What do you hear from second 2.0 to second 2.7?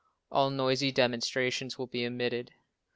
omitted.